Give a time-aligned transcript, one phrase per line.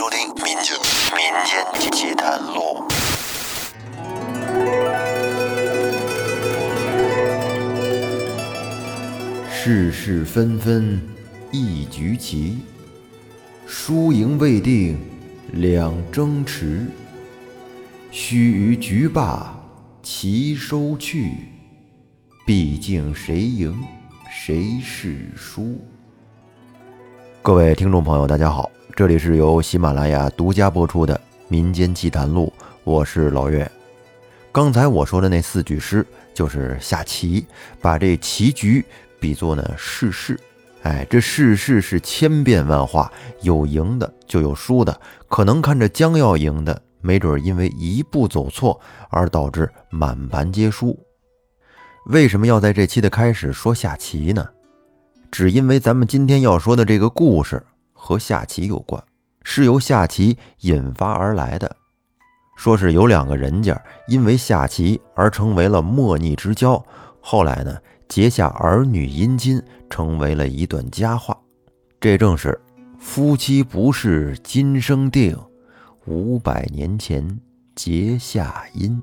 [0.00, 0.74] 收听《民间
[1.14, 2.88] 民间奇谈录》。
[9.50, 10.98] 世事纷纷
[11.52, 12.60] 一局棋，
[13.66, 14.98] 输赢未定
[15.52, 16.86] 两争持。
[18.10, 19.54] 须臾局罢
[20.02, 21.34] 棋收去，
[22.46, 23.78] 毕竟谁赢
[24.30, 25.78] 谁是输。
[27.42, 31.14] 各位听众朋友，大家好，这里是由喜马拉雅独家播出的
[31.48, 32.52] 《民间奇谈录》，
[32.84, 33.70] 我是老岳。
[34.52, 36.04] 刚才我说的那四句诗
[36.34, 37.46] 就是下棋，
[37.80, 38.84] 把这棋局
[39.20, 40.38] 比作呢世事。
[40.82, 43.10] 哎，这世事是千变万化，
[43.42, 44.98] 有赢的就有输的，
[45.28, 50.98] 可能看着将要赢的，没准因为一步走错而导致满盘皆输。
[52.06, 54.48] 为什么要在这期的开始说下棋呢？
[55.30, 57.62] 只因为咱们今天要说的这个故事
[58.02, 59.02] 和下棋有关，
[59.42, 61.76] 是由下棋引发而来的。
[62.56, 66.82] 说是有两个人家因为下棋而成为了莫逆之交，
[67.20, 67.76] 后来呢
[68.08, 71.36] 结下儿女姻亲，成为了一段佳话。
[72.00, 72.58] 这正是
[72.98, 75.36] 夫妻不是今生定，
[76.06, 77.38] 五百年前
[77.74, 79.00] 结下因。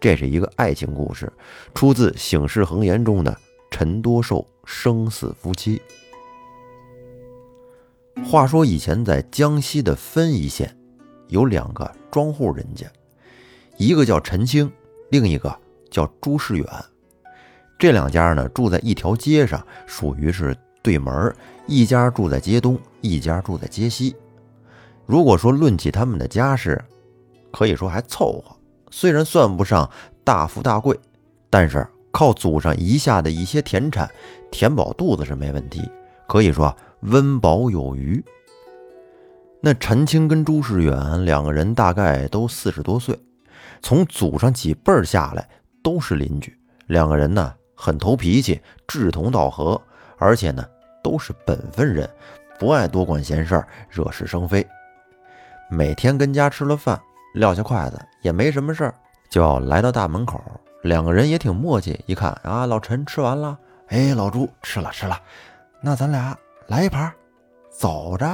[0.00, 1.32] 这是一个爱情故事，
[1.74, 3.34] 出自《醒世恒言》中的
[3.70, 5.80] 陈多寿生死夫妻。
[8.34, 10.76] 话说以前在江西的分宜县，
[11.28, 12.84] 有两个庄户人家，
[13.76, 14.68] 一个叫陈清，
[15.08, 15.56] 另一个
[15.88, 16.66] 叫朱世远。
[17.78, 21.32] 这两家呢住在一条街上，属于是对门
[21.68, 24.16] 一家住在街东，一家住在街西。
[25.06, 26.84] 如果说论起他们的家世，
[27.52, 28.56] 可以说还凑合，
[28.90, 29.88] 虽然算不上
[30.24, 30.98] 大富大贵，
[31.48, 34.10] 但是靠祖上遗下的一些田产
[34.50, 35.88] 填饱肚子是没问题，
[36.26, 38.22] 可以说温饱有余。
[39.60, 43.18] 那陈清跟朱世远两个人大概都四十多岁，
[43.82, 45.48] 从祖上几辈儿下来
[45.82, 46.56] 都是邻居。
[46.86, 49.80] 两个人呢很投脾气，志同道合，
[50.18, 50.64] 而且呢
[51.02, 52.08] 都是本分人，
[52.58, 54.66] 不爱多管闲事儿，惹是生非。
[55.70, 57.00] 每天跟家吃了饭，
[57.34, 58.94] 撂下筷子也没什么事儿，
[59.30, 60.42] 就要来到大门口。
[60.82, 63.58] 两个人也挺默契，一看啊，老陈吃完了，
[63.88, 65.18] 哎，老朱吃了吃了，
[65.80, 66.36] 那咱俩
[66.66, 67.12] 来一盘，
[67.70, 68.26] 走着。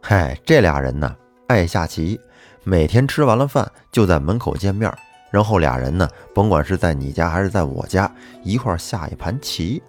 [0.00, 2.20] 嗨，这俩人呢爱下棋，
[2.64, 4.92] 每天吃完了饭就在门口见面，
[5.30, 8.12] 然后俩人呢，甭管是在你家还是在我家，
[8.42, 9.80] 一块下一盘棋，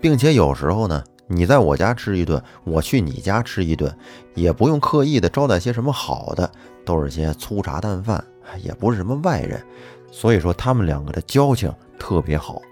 [0.00, 3.94] 并且有时候呢，你在我家吃一顿，我去你家吃一顿，
[4.34, 6.50] 也不用刻意的招待些什么好的，
[6.82, 8.24] 都是些粗茶淡饭，
[8.62, 9.62] 也不是什么外人，
[10.10, 12.62] 所以说他们两个的交情特别好。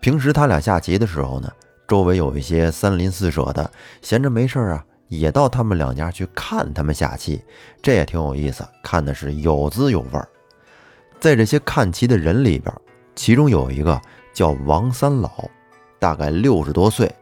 [0.00, 1.50] 平时他俩下棋的时候呢，
[1.92, 3.70] 周围有一些三邻四舍的，
[4.00, 4.82] 闲着没事啊。
[5.08, 7.44] 也到他们两家去看他们下棋，
[7.82, 10.26] 这也挺有意思，看的是有滋有味儿。
[11.20, 12.74] 在这些看棋的人里边，
[13.14, 14.00] 其中有一个
[14.32, 15.30] 叫王三老，
[15.98, 17.14] 大概六十多岁，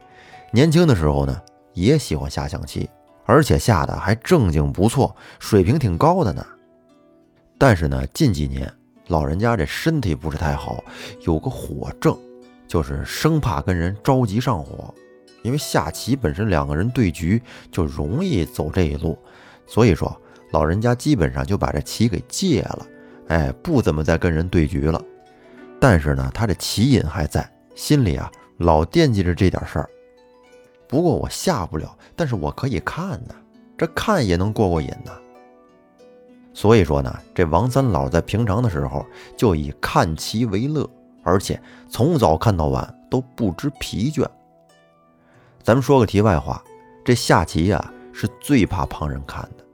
[0.53, 1.37] 年轻的时候呢
[1.75, 2.88] 也喜欢下象棋，
[3.25, 6.47] 而且下的还正经不错，水平挺高的呢。
[7.58, 8.72] 但是呢，近几年
[9.08, 10.84] 老人家这身体不是太好，
[11.22, 12.16] 有个火症，
[12.70, 14.94] 就是生怕跟人着急上火。
[15.42, 17.42] 因为下棋本身两个人对局
[17.72, 19.19] 就容易走这一路，
[19.66, 20.16] 所以说
[20.53, 22.86] 老人家基本上就把这棋给戒了，
[23.26, 25.03] 哎，不怎么再跟人对局了。
[25.81, 29.91] 但是呢，他这棋瘾还在，心里啊老惦记着这点事儿。
[30.87, 33.34] 不过我下不了，但是我可以看呢，
[33.76, 35.10] 这看也能过过瘾呢。
[36.52, 39.06] 所以说呢，这王三老在平常的时候
[39.37, 40.88] 就以看棋为乐，
[41.22, 44.26] 而且从早看到晚都不知疲倦。
[45.62, 46.62] 咱们说个题外话，
[47.04, 49.64] 这下棋呀是最怕旁人看的。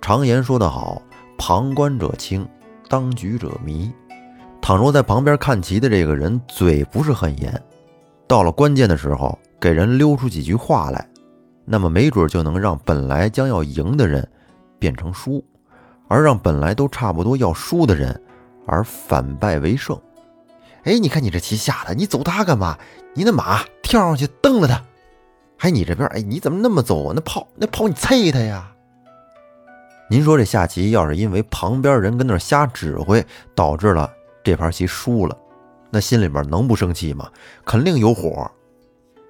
[0.00, 1.00] 常言说得好，
[1.36, 2.46] 旁观者清，
[2.88, 3.92] 当局者迷。
[4.60, 7.62] 倘若在旁边看棋的这个人嘴不是很严，
[8.26, 11.08] 到了关键的时候给人溜出几句话来，
[11.64, 14.28] 那么没准就能让本来将要赢的人
[14.78, 15.42] 变成输，
[16.08, 18.20] 而让本来都差不多要输的人
[18.66, 19.98] 而反败为胜。
[20.88, 22.78] 哎，你看你这棋下的，你走他干嘛？
[23.12, 24.82] 你那马跳上去蹬了他。
[25.58, 27.12] 还你这边，哎，你怎么那么走啊？
[27.14, 28.72] 那炮，那炮，你啐他呀！
[30.08, 33.22] 您说这下棋要是因为旁边人跟那瞎指挥，
[33.54, 34.10] 导致了
[34.42, 35.36] 这盘棋输了，
[35.90, 37.30] 那心里边能不生气吗？
[37.66, 38.50] 肯定有火。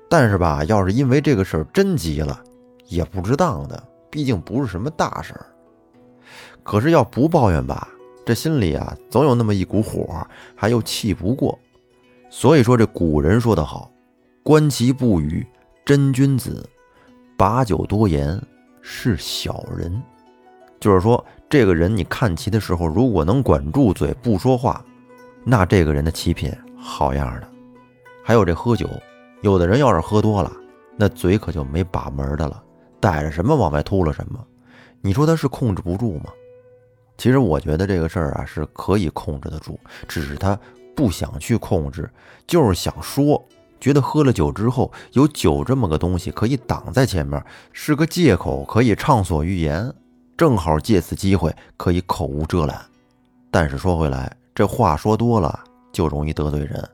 [0.09, 2.41] 但是吧，要是因为这个事儿真急了，
[2.87, 5.47] 也不值当的，毕竟不是什么大事儿。
[6.63, 7.89] 可是要不抱怨吧，
[8.29, 10.07] 这心里啊总有那么一股火，
[10.55, 11.59] 还又气不过。
[12.29, 13.91] 所以说这古人说得好
[14.45, 15.47] ：“观棋不语。”
[15.83, 16.69] 真君子，
[17.39, 18.39] 把酒多言，
[18.83, 20.03] 是小人，
[20.79, 24.85] 就是说，这个人你看棋的时候，如果能管住嘴不说话，
[25.43, 27.49] 那这个人的棋品好样的。
[28.23, 28.87] 还有这喝酒，
[29.41, 30.53] 有的人要是喝多了，
[30.99, 32.63] 那嘴可就没把门的了，
[33.01, 34.39] 逮着什么往外吐了什么。
[35.01, 36.25] 你说他是控制不住吗？
[37.19, 39.79] 其实我觉得这个事儿啊是可以控制得住，
[40.09, 40.59] 只是他
[40.97, 42.09] 不想去控制，
[42.47, 43.45] 就是想说。
[43.81, 47.41] 觉得喝了酒之后有酒这么个东西可以挡在前面，
[47.73, 49.95] 是个借口，可以畅所欲言，
[50.37, 52.77] 正好借此机会可以口无遮拦。
[53.53, 55.63] 但是说回来，这话说多了
[55.93, 56.85] 就容易得罪人，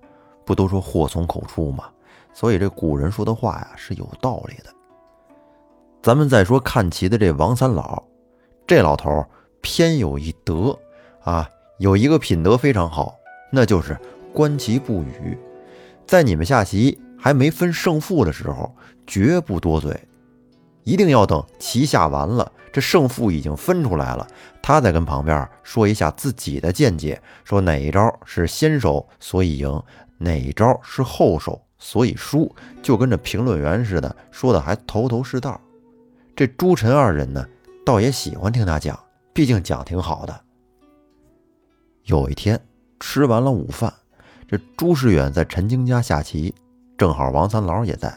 [0.44, 1.85] 不都说祸从口出吗？
[2.35, 4.65] 所以这古人说的话呀是有道理的。
[6.03, 8.03] 咱们再说看棋的这王三老，
[8.67, 9.25] 这老头
[9.65, 10.79] 偏有一德
[11.23, 13.17] 啊，有一个品德非常好，
[13.51, 13.99] 那就是
[14.35, 15.39] 观棋不语。
[16.07, 18.77] 在你们下棋还没分胜负的时候，
[19.07, 19.99] 绝不多嘴，
[20.83, 24.29] 一定要等棋下完了，这胜负已经分出来了，
[24.63, 29.83] 他再跟旁边说一下自己的见解，说哪一招是先手所以赢，
[30.19, 35.59] 哪一招是后手所以输，就跟这评论员似的，说的还头头是道。
[36.37, 37.47] 这朱陈二人呢，
[37.87, 38.99] 倒也喜欢听他讲，
[39.35, 40.41] 毕竟讲挺好的。
[42.05, 42.59] 有一天
[43.01, 43.93] 吃完了午饭。
[44.47, 46.55] 这朱世远在陈清家下棋，
[46.97, 48.17] 正好王三老也在。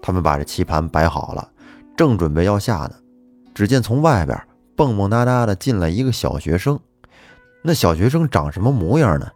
[0.00, 1.50] 他们把这棋盘摆好了，
[1.96, 2.92] 正准备要下呢。
[3.54, 4.40] 只见从外边
[4.74, 6.80] 蹦蹦哒哒的进来一个小学生。
[7.60, 9.28] 那小学生长什么模样呢？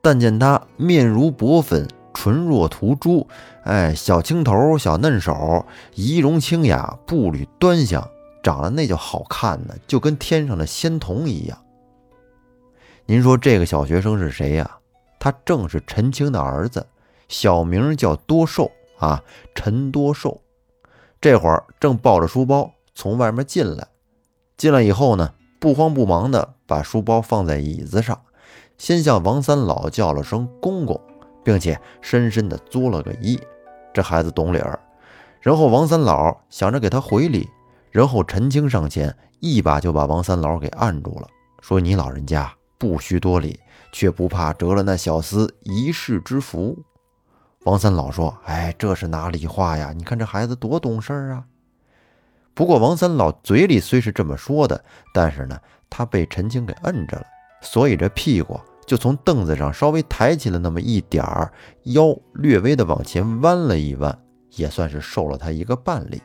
[0.00, 3.26] 但见他面如薄粉，唇若涂朱，
[3.64, 8.06] 哎，小青头，小嫩手，仪容清雅，步履端详，
[8.42, 11.58] 长得那叫好看呢，就跟天上的仙童一样。
[13.06, 14.78] 您说这个小学生是谁呀？
[15.18, 16.86] 他正是陈清的儿子，
[17.28, 19.22] 小名叫多寿啊，
[19.54, 20.40] 陈多寿。
[21.20, 23.86] 这会儿正抱着书包从外面进来，
[24.56, 28.20] 进来以后呢，不慌不忙的把书包放在椅子上，
[28.76, 31.00] 先向王三老叫了声“公公”，
[31.44, 33.40] 并且深深的作了个揖。
[33.94, 34.80] 这孩子懂理儿。
[35.40, 37.48] 然后王三老想着给他回礼，
[37.92, 41.28] 然后陈青上前一把就把王三老给按住了，
[41.60, 43.60] 说：“你老人家不需多礼。”
[43.94, 46.78] 却不怕折了那小厮一世之福。
[47.64, 49.92] 王三老说：“哎，这是哪里话呀？
[49.94, 51.44] 你看这孩子多懂事啊！”
[52.54, 55.60] 不过王三老嘴里虽是这么说的，但是呢，
[55.90, 57.26] 他被陈青给摁着了，
[57.60, 61.52] 所以这屁股就从凳子上稍微抬起了那么一点儿，
[61.82, 64.18] 腰略微的往前弯了一弯，
[64.52, 66.22] 也算是受了他一个半礼。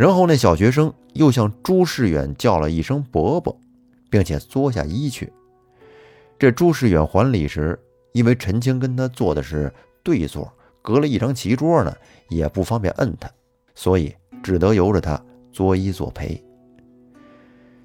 [0.00, 3.54] 然后那小学生又向朱世远叫了一声“伯伯”，
[4.08, 5.30] 并且作下揖去。
[6.38, 7.78] 这朱世远还礼时，
[8.14, 9.70] 因为陈青跟他坐的是
[10.02, 10.50] 对座，
[10.80, 11.94] 隔了一张棋桌呢，
[12.30, 13.30] 也不方便摁他，
[13.74, 16.42] 所以只得由着他作揖作陪。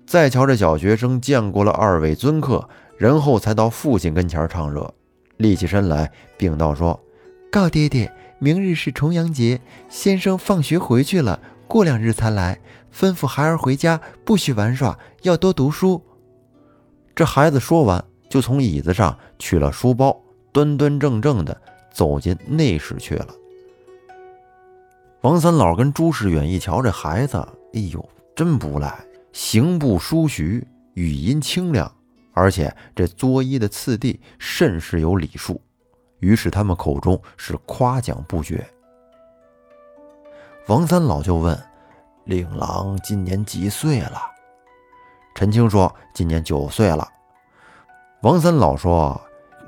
[0.08, 4.90] 再瞧这小学生见过了二位尊客，然后才到父亲跟前唱热，
[5.36, 6.98] 立起身来禀道说
[7.52, 8.10] ：“告爹爹，
[8.40, 9.60] 明日是重阳节，
[9.90, 12.60] 先生放学回去了，过两日才来，
[12.94, 16.02] 吩咐孩儿回家不许玩耍，要多读书。”
[17.16, 18.04] 这孩子说完。
[18.28, 20.20] 就从椅子上取了书包，
[20.52, 21.62] 端端正正的
[21.94, 23.28] 走进内室去了。
[25.22, 27.38] 王三老跟朱世远一瞧这孩子，
[27.74, 31.90] 哎呦，真不赖，行步疏徐，语音清亮，
[32.34, 35.62] 而且这作揖的次第甚是有礼数。
[36.20, 38.68] 于是他们口中是夸奖不绝。
[40.68, 41.56] 王三老就问
[42.26, 44.20] ：“令郎今年几岁了？”
[45.36, 47.08] 陈青说：“今年九岁了。”
[48.24, 49.22] 王三老说：“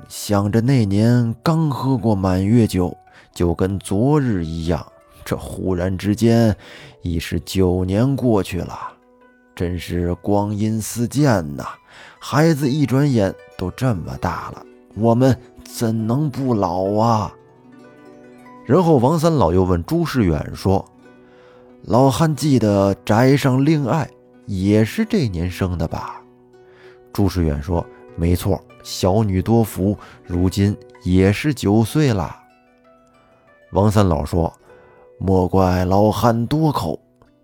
[0.08, 2.96] 想着那年刚喝过满月酒，
[3.32, 4.84] 就跟昨日一样。
[5.24, 6.56] 这忽然之间，
[7.02, 8.76] 已是九年过去了，
[9.54, 11.64] 真是光阴似箭呐！
[12.18, 17.32] 孩子一转眼都这么大了，我们怎能不老啊？”
[18.68, 20.84] 然后王三老又问朱世远说
[21.84, 24.06] ：“老汉记得宅上令爱
[24.44, 26.20] 也是这年生的吧？”
[27.10, 27.82] 朱世远说。
[28.14, 29.96] 没错，小女多福，
[30.26, 32.36] 如今也是九岁了。
[33.70, 34.52] 王三老说
[35.20, 36.98] ：“莫怪老汉多口，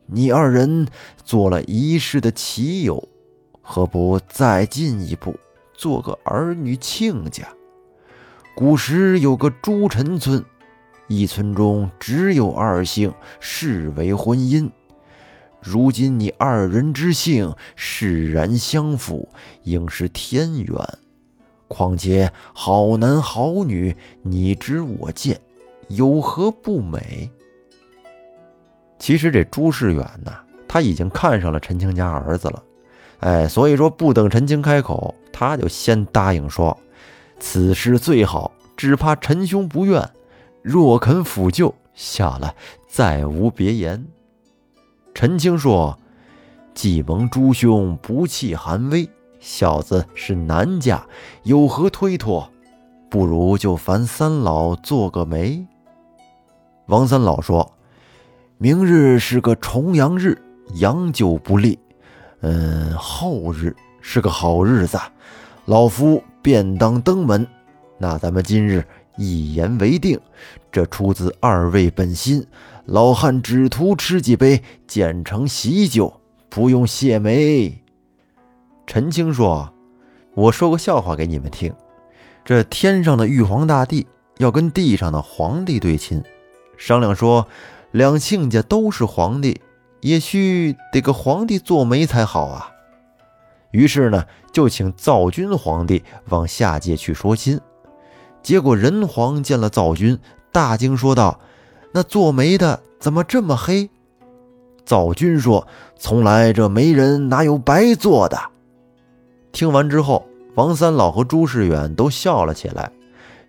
[0.06, 0.88] 你二人
[1.24, 3.08] 做了一世的棋友，
[3.62, 5.38] 何不再进一步，
[5.74, 7.46] 做个儿女亲家？
[8.56, 10.44] 古时有个朱陈村，
[11.06, 14.70] 一村中只有二姓，视为婚姻。”
[15.60, 19.28] 如今你二人之姓释然相符，
[19.62, 20.76] 应是天缘。
[21.68, 25.40] 况且好男好女，你知我见，
[25.88, 27.30] 有何不美？
[28.98, 30.30] 其实这朱世远呢，
[30.68, 32.62] 他已经看上了陈青家儿子了。
[33.20, 36.78] 哎，所以说不等陈青开口，他就先答应说
[37.40, 40.06] ：“此事最好，只怕陈兄不愿。
[40.64, 42.54] 若肯抚救，下来
[42.88, 44.06] 再无别言。”
[45.12, 45.98] 陈青说
[46.72, 49.06] ：“既蒙诸兄不弃寒威，
[49.38, 51.06] 小子是南家，
[51.42, 52.50] 有何推脱？
[53.10, 55.64] 不如就烦三老做个媒。”
[56.88, 57.74] 王三老说
[58.56, 60.40] ：“明日是个重阳日，
[60.76, 61.78] 阳久不利。
[62.40, 64.98] 嗯，后日是个好日子，
[65.66, 67.46] 老夫便当登门。
[67.98, 68.84] 那咱们今日
[69.16, 70.20] 一言为定，
[70.72, 72.46] 这出自二位本心。
[72.86, 77.82] 老汉只图吃几杯简成喜酒，不用谢媒。”
[78.86, 79.72] 陈青说
[80.34, 81.72] ：“我说个笑话给你们听。
[82.44, 84.06] 这天上的玉皇大帝
[84.36, 86.22] 要跟地上的皇帝对亲。”
[86.76, 87.46] 商量说，
[87.92, 89.60] 两亲家都是皇帝，
[90.00, 92.72] 也许得个皇帝做媒才好啊。
[93.70, 97.58] 于是呢，就请灶君皇帝往下界去说亲。
[98.44, 100.16] 结果人皇见了灶君，
[100.52, 101.40] 大惊说道
[101.92, 103.90] ：“那做媒的怎么这么黑？”
[104.86, 105.66] 灶君说
[105.98, 108.38] ：“从来这媒人哪有白做的？”
[109.50, 110.24] 听完之后，
[110.54, 112.92] 王三老和朱世远都笑了起来。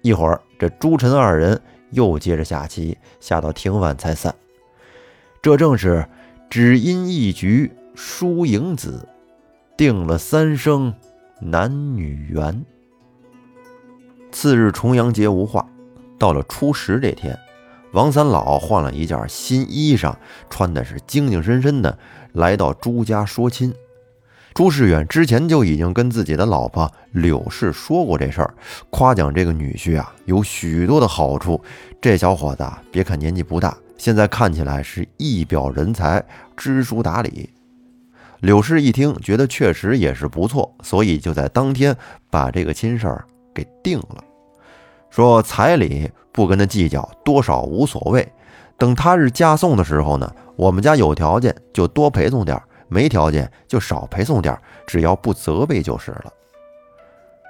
[0.02, 1.62] 一会儿，这朱陈二人。
[1.92, 4.34] 又接着下棋，下到挺晚才散。
[5.42, 6.06] 这正是
[6.50, 9.08] 只因一局输赢子，
[9.78, 10.94] 定了三生
[11.40, 12.66] 男女缘。
[14.36, 15.66] 次日重阳节无话，
[16.20, 17.40] 到了初十这天，
[17.94, 20.14] 王三老换了一件新衣裳，
[20.50, 21.98] 穿的是精精神神的，
[22.34, 23.74] 来到朱家说亲。
[24.54, 28.54] 朱世远之前就已经跟自己的老婆柳氏说过这事儿，
[28.90, 31.64] 夸奖这个女婿啊有许多的好处。
[32.02, 36.22] 这小伙子别看年纪不大，现在看起来是一表人才，
[36.58, 37.50] 知书达理。
[38.42, 41.96] 柳氏一听，觉得确实也是不错，所以就在当天
[42.30, 43.26] 把这个亲事儿
[43.56, 44.24] 给定了，
[45.10, 48.32] 说彩礼不跟他计较，多少无所谓。
[48.78, 52.62] 等他日嫁送的时候呢，我们家有条件就多陪送点。
[52.88, 56.32] 没条件就少陪送点，只要不责备就是了。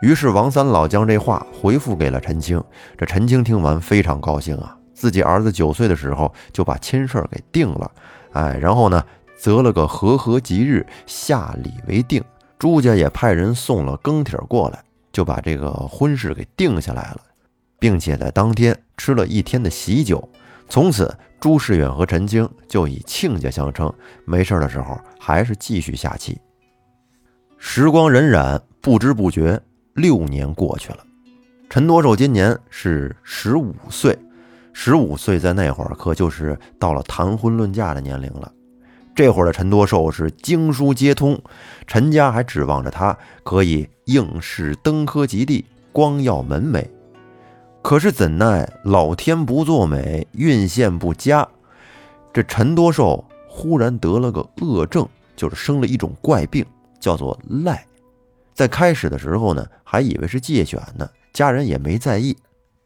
[0.02, 2.64] 于是王三老将这话回复给了陈青。
[2.98, 7.92] 这陈青听完非常高兴啊，自己儿子九岁的时候就把亲事给定了，
[8.32, 9.04] 哎，然后呢
[9.38, 12.24] 择了个和合吉日下礼为定。
[12.58, 14.82] 朱家也派人送了庚帖过来，
[15.15, 17.22] 就把这个婚事给定下来了，
[17.79, 20.27] 并且在当天吃了一天的喜酒。
[20.67, 23.89] 从此，朱世远和陈青就以亲家相称。
[24.25, 26.38] 没事的时候，还是继续下棋。
[27.57, 29.57] 时光荏苒，不知不觉
[29.93, 30.98] 六年过去了。
[31.69, 34.19] 陈多寿今年是十五岁，
[34.74, 38.51] 十五岁在那会儿可就是到了谈婚论嫁的年龄了。
[39.15, 41.41] 这会儿的陈多寿是经书皆通，
[41.88, 46.86] 陈家还指望着他可以应试登科及第，光耀门楣。
[47.81, 51.48] 可是怎奈老天不作美，运线不佳，
[52.34, 55.07] 这陈多寿忽然得了个恶症，
[55.38, 56.65] 就是生了一种怪病，
[57.00, 57.86] 叫做赖。
[58.53, 62.36] 在开始的时候呢，还以为是借选呢，家人也没在意。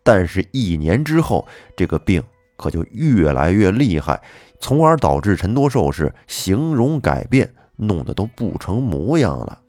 [0.03, 2.24] 但是，一年之后，这个病
[2.55, 4.19] 可就越来越厉害，
[4.60, 9.60] 从而导致陈多寿是形容改变，弄得都不成模样了。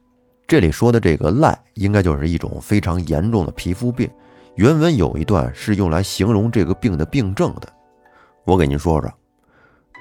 [0.46, 4.10] 这里说的这个赖，应该就是一种非常严重的皮肤病。
[4.56, 7.72] 原文有一段是用来形容这个病的病症的，
[8.44, 9.10] 我给您说说：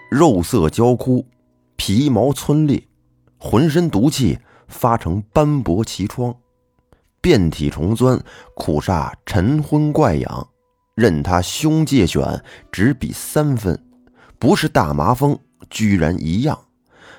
[0.09, 1.23] 肉色焦枯，
[1.75, 2.83] 皮毛皴裂，
[3.37, 6.35] 浑身毒气发成斑驳奇疮，
[7.21, 8.19] 遍体虫钻，
[8.55, 10.47] 苦煞晨昏怪痒。
[10.95, 13.79] 任他凶界选，只比三分，
[14.39, 15.37] 不是大麻风，
[15.69, 16.57] 居然一样。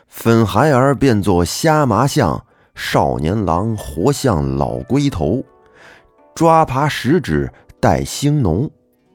[0.09, 5.45] 粉孩儿变作虾麻象，少年郎活像老龟头。
[6.35, 8.69] 抓爬十指带腥浓，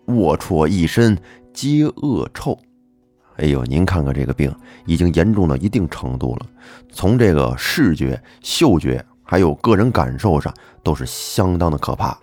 [0.05, 1.17] 龌龊一身
[1.51, 2.57] 皆恶臭。
[3.37, 6.45] 哎呦，您看看这个病已经严重到一定程度了，
[6.91, 12.17] 从这个视觉、嗅觉还有个人感受上都是相当的可怕。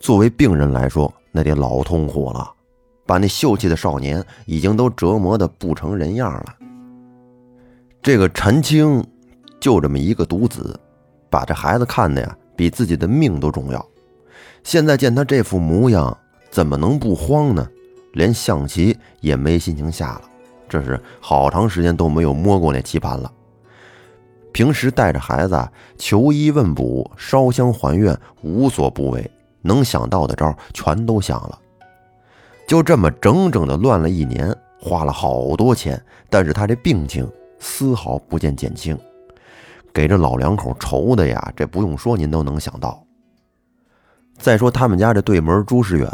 [0.00, 2.50] 作为病人来说，那得老痛苦了，
[3.06, 6.54] 把那秀气的少年已经都折磨得不成人样了。
[8.02, 9.04] 这个陈青
[9.60, 10.78] 就这么一个独子，
[11.30, 13.84] 把这孩子看的呀，比自己的命都重要。
[14.64, 16.16] 现在见他这副模样，
[16.50, 17.68] 怎么能不慌呢？
[18.12, 20.22] 连象棋也没心情下了，
[20.68, 23.32] 这是好长时间都没有摸过那棋盘了。
[24.52, 29.30] 平时带着孩子求医问卜、烧香还愿，无所不为，
[29.62, 31.58] 能想到的招全都想了。
[32.66, 38.98] 就这么整整的乱了一年，花了好多钱，但是他这病情丝毫不见减轻，
[39.92, 43.04] 给这老两口愁的呀，这不用说您都能想到。
[44.38, 46.10] 再说他们家这对门朱世远，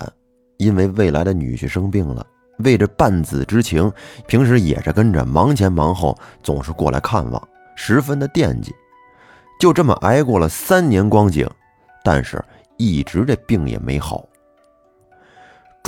[0.57, 2.27] 因为未来的女婿生病了，
[2.59, 3.91] 为这半子之情，
[4.27, 8.75] 平时也是跟着忙前忙后，总是过来看望，十分的惦记。
[9.61, 11.49] 就这么挨过了三年光景，
[12.03, 12.45] 但是
[12.77, 14.25] 一直这病也没好。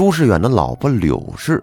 [0.00, 1.62] 朱世远的老婆柳氏，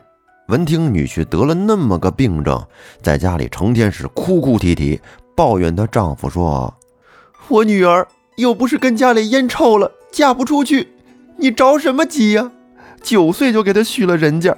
[0.49, 2.63] 闻听女婿得了那么个病症，
[3.01, 5.01] 在家里成天是哭哭啼啼，
[5.35, 6.71] 抱怨她丈夫说
[7.49, 10.87] ：“我女儿又不是跟家里烟臭了，嫁不出去，
[11.37, 12.51] 你着什么急呀？
[13.01, 14.55] 九岁就给她许了人家，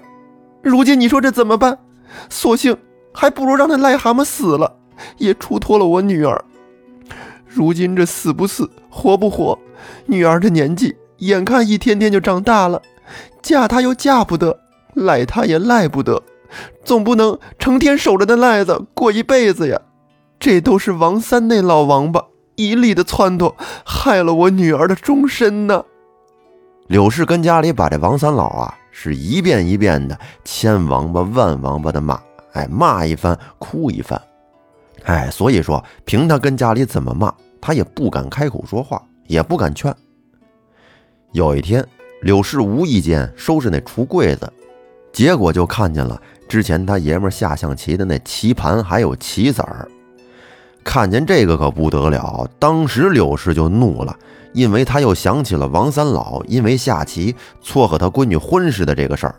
[0.62, 1.80] 如今你说这怎么办？
[2.30, 2.76] 索性
[3.14, 4.76] 还不如让那癞蛤蟆死了，
[5.20, 6.44] 也出脱了我女儿。”
[7.48, 9.58] 如今这死不死，活不活，
[10.06, 12.82] 女儿的年纪眼看一天天就长大了，
[13.42, 14.60] 嫁他又嫁不得，
[14.94, 16.22] 赖他也赖不得，
[16.84, 19.80] 总不能成天守着那赖子过一辈子呀。
[20.40, 22.24] 这都是王三那老王八
[22.56, 23.54] 一力的撺掇，
[23.86, 25.84] 害了我女儿的终身呢。
[26.88, 32.20] 柳氏跟家里把这王三老啊，是一遍一遍的千王八万王八的骂，
[32.54, 34.20] 哎，骂一番，哭一番。
[35.04, 39.94] 哎，所以说，凭他跟家里怎么骂，他也不敢开口说话，也不敢劝。
[41.32, 41.86] 有一天，
[42.22, 44.52] 柳氏无意间收拾那橱柜子，
[45.14, 49.88] 结果就看见了之前他爷们下象棋的那棋盘，还有棋子儿。
[50.84, 54.18] 看见这个可不得了，当时柳氏就怒了，
[54.54, 59.36] 因为他又想起了王三老因为下棋撮合他闺女婚事的这个事儿，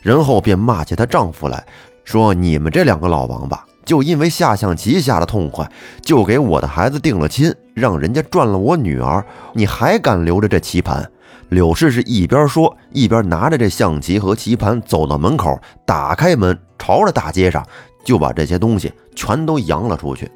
[0.00, 1.66] 然后便骂起她丈夫来
[2.04, 5.66] 说：“你们这两个老王八！”就因为下象棋下的痛快，
[6.02, 11.10] 就给我的孩子定了亲，让人家赚了我女儿，你还敢留着这棋盘？
[11.48, 17.66] 柳氏是一边说，一边拿着这象棋和棋盘走到门口，打开门，朝着大街上
[18.04, 20.30] 就把这些东西全都扬了出去。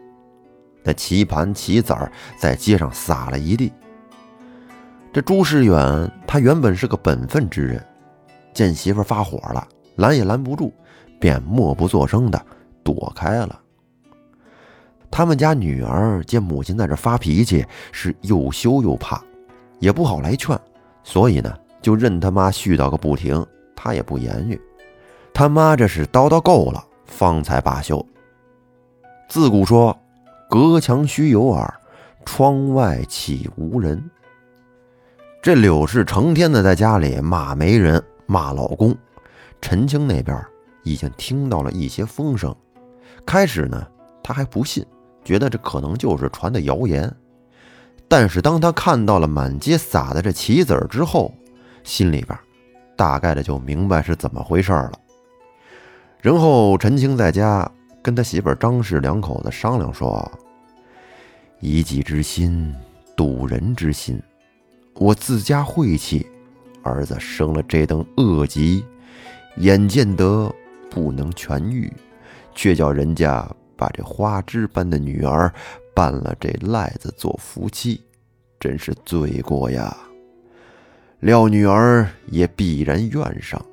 [0.82, 3.70] 那棋盘棋子儿在街上撒了一地。
[5.12, 7.84] 这朱世远他原本是个本分之人，
[8.54, 10.72] 见媳妇发火了，拦也拦不住，
[11.20, 12.42] 便默不作声的。
[12.82, 13.60] 躲开了。
[15.10, 19.22] 他们家女儿见母亲在这发脾气，是又羞又怕，
[19.78, 20.58] 也不好来劝，
[21.04, 24.60] 所以呢，就任他妈絮叨个不停，他也不言语。
[25.34, 28.04] 他妈这是叨叨够了，方才罢休。
[29.28, 29.98] 自古说，
[30.48, 31.72] 隔墙须有耳，
[32.24, 34.02] 窗外岂无人。
[35.42, 38.96] 这柳氏成天的在家里骂媒人，骂老公。
[39.60, 40.42] 陈青那边
[40.84, 42.54] 已经听到了一些风声。
[43.24, 43.86] 开始呢，
[44.22, 44.84] 他还不信，
[45.24, 47.10] 觉得这可能就是传的谣言。
[48.08, 51.34] 但是当他看到了满街撒的这棋子儿之后，
[51.82, 52.38] 心里边
[52.96, 54.92] 大概的就明白是怎么回事了。
[56.20, 57.68] 然后陈青在家
[58.02, 60.30] 跟他媳妇张氏两口子商量说
[61.58, 62.74] ：“以己之心
[63.16, 64.22] 度人之心，
[64.94, 66.26] 我自家晦气，
[66.82, 68.84] 儿子生了这等恶疾，
[69.56, 70.52] 眼见得
[70.90, 71.90] 不能痊愈。”
[72.54, 75.52] 却叫人家把这花枝般的女儿
[75.94, 78.00] 办了这赖子做夫妻，
[78.60, 79.96] 真是罪过呀！
[81.20, 83.64] 料女儿也必然怨上，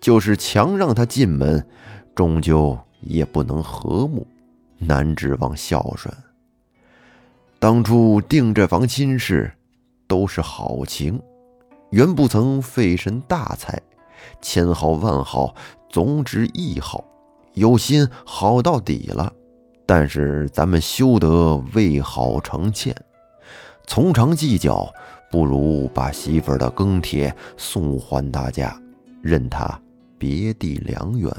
[0.00, 1.66] 就是强让她进门，
[2.14, 4.26] 终究也不能和睦，
[4.78, 6.14] 难指望孝顺。
[7.58, 9.50] 当初定这房亲事，
[10.06, 11.20] 都是好情，
[11.90, 13.80] 原不曾费神大财，
[14.40, 15.54] 千好万好，
[15.88, 17.04] 总指一好。
[17.54, 19.32] 有心好到底了，
[19.84, 22.94] 但是咱们修得未好成欠，
[23.86, 24.92] 从长计较，
[25.30, 28.80] 不如把媳妇儿的庚帖送还大家，
[29.22, 29.80] 任他
[30.16, 31.30] 别地良缘。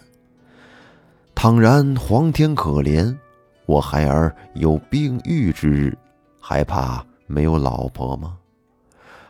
[1.33, 3.15] 倘然皇天可怜，
[3.65, 5.97] 我孩儿有病愈之日，
[6.39, 8.35] 还怕没有老婆吗？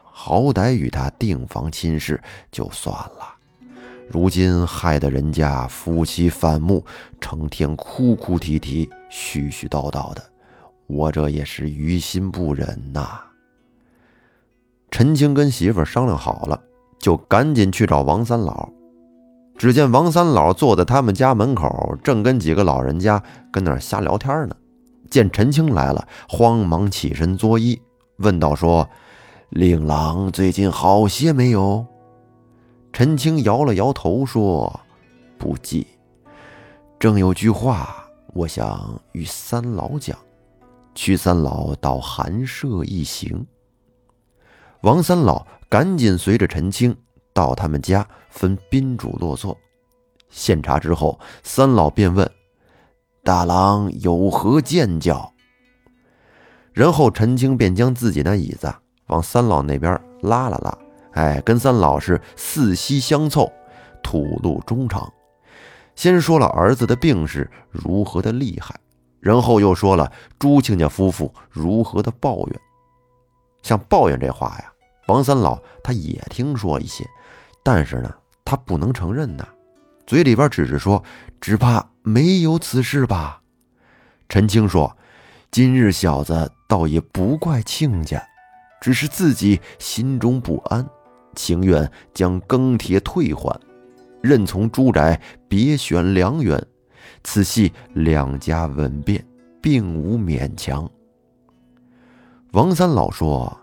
[0.02, 2.20] 好歹与他订房亲事
[2.52, 3.36] 就算了。
[4.12, 6.84] 如今害得人家夫妻反目，
[7.22, 10.24] 成天哭哭啼啼、絮絮叨叨的，
[10.88, 13.22] 我这也是于心不忍呐。
[14.90, 16.60] 陈青跟媳妇商量好了，
[16.98, 18.70] 就赶紧去找王三老。
[19.56, 24.56] 只见王三老坐在他们家门口，正跟几个老人家跟那儿瞎聊天呢。
[25.10, 27.80] 见陈青来了，慌忙起身作揖，
[28.18, 28.90] 问道：“说
[29.50, 31.86] 令郎最近好些没有？”
[32.92, 34.80] 陈青摇了摇头，说
[35.38, 35.88] ：“不记。
[37.00, 40.18] 正有句话，我想与三老讲，
[40.94, 43.46] 屈三老到寒舍一行。”
[44.82, 46.96] 王三老赶紧随着陈青
[47.34, 49.58] 到他们家，分宾主落座。
[50.30, 52.30] 献茶之后，三老便问
[53.24, 55.34] ：“大郎有何见教？
[56.72, 58.74] 然后陈青便将自己的椅子
[59.08, 60.78] 往三老那边拉了拉，
[61.14, 63.52] 哎，跟三老是四膝相凑，
[64.04, 65.12] 吐露衷肠。
[65.96, 68.80] 先说了儿子的病是如何的厉害，
[69.20, 72.60] 然后又说了朱亲家夫妇如何的抱怨。
[73.62, 74.72] 像抱怨这话呀，
[75.08, 77.06] 王三老他也听说一些，
[77.64, 78.14] 但是呢，
[78.46, 79.46] 他不能承认呐，
[80.08, 81.04] 嘴里边只是说，
[81.42, 83.42] 只怕没有此事吧。
[84.30, 84.96] 陈青说
[85.52, 88.24] ：“今日小子倒也不怪亲家，
[88.80, 90.88] 只是自己心中不安，
[91.36, 93.60] 情愿将庚帖退还。”
[94.22, 96.62] 任从朱宅，别选良缘。
[97.24, 99.26] 此系两家稳便，
[99.62, 100.90] 并无勉强。
[102.52, 103.58] 王三老说：“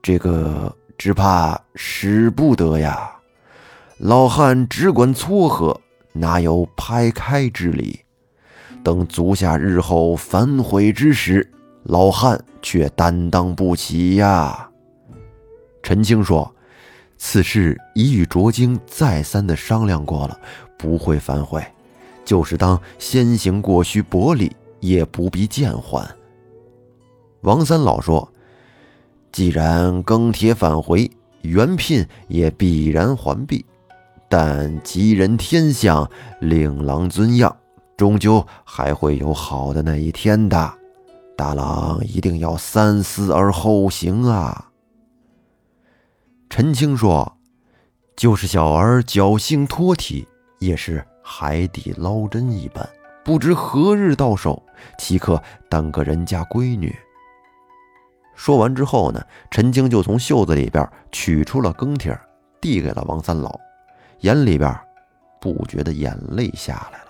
[0.00, 3.10] 这个只怕使不得呀。
[3.98, 5.78] 老汉只管撮合，
[6.14, 8.00] 哪有拍开之理？
[8.82, 11.46] 等足下日后反悔之时，
[11.82, 14.70] 老汉却担当不起呀。”
[15.82, 16.53] 陈青说。
[17.26, 20.38] 此事已与卓京再三的商量过了，
[20.78, 21.64] 不会反悔。
[22.22, 26.06] 就是当先行过须薄礼，也不必见还。
[27.40, 28.30] 王三老说
[29.32, 31.10] ：“既然更帖返回，
[31.40, 33.64] 原聘也必然还毕。
[34.28, 36.08] 但吉人天相，
[36.40, 37.56] 令郎尊样，
[37.96, 40.74] 终究还会有好的那一天的。
[41.34, 44.68] 大郎一定要三思而后行啊。”
[46.56, 47.36] 陈青说
[48.14, 50.24] ：“就是小儿侥幸脱体，
[50.60, 52.88] 也是海底捞针一般，
[53.24, 54.62] 不知何日到手，
[54.96, 56.94] 岂可耽搁人家闺女？”
[58.36, 62.16] 说完之后呢，陈青就从袖子里边取出了庚帖，
[62.60, 63.58] 递给了王三老，
[64.20, 64.78] 眼里边
[65.40, 67.08] 不觉的眼泪下来了。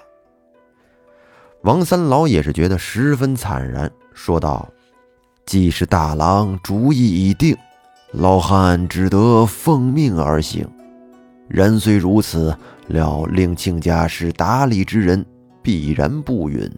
[1.65, 4.67] 王三老也是觉得十分惨然，说道
[5.45, 7.55] ：“既是大郎主意已定。”
[8.17, 10.65] 老汉只得奉命而行，
[11.49, 15.27] 人虽如此，料令亲家是达理之人，
[15.61, 16.71] 必然不允。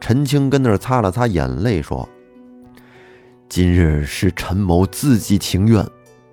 [0.00, 2.08] 陈青跟那儿擦了擦眼泪，说
[3.50, 5.86] ：“今日是陈某自己情愿，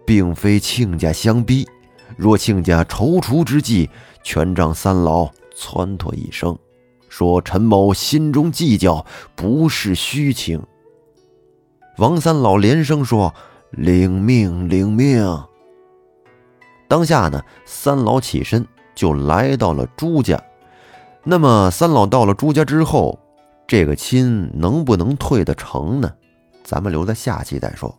[0.05, 1.67] 并非亲家相逼。
[2.15, 3.89] 若亲家踌躇之际，
[4.23, 6.57] 权仗三老撺掇一声，
[7.09, 10.63] 说陈某心中计较，不是虚情。”
[11.99, 13.33] 王三老连声说。
[13.71, 15.43] 领命，领命！
[16.87, 20.41] 当下呢，三老起身就来到了朱家。
[21.23, 23.19] 那么，三老到了朱家之后，
[23.67, 26.13] 这个亲能不能退得成呢？
[26.63, 27.93] 咱们留在下期再说。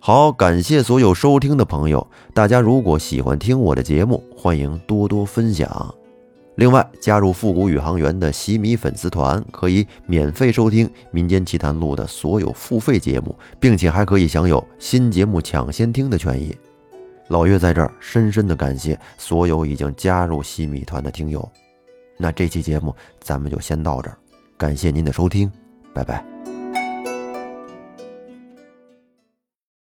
[0.00, 5.94] 好，感谢所有收听的朋友，大家如果喜欢听我的节目，欢迎多多分享。
[6.56, 16.56] 另外，加入复古宇航员的洗米粉丝团，可以免费收听《民间奇谈录》的所有付费节目，并且还可以享有新节目抢先听的权益。
[17.28, 21.46] 老岳在这儿深深的感谢所有已经加入洗米团的听友。
[22.16, 24.16] 那这期节目咱们就先到这儿，
[24.56, 25.52] 感谢您的收听，
[25.92, 26.55] 拜拜。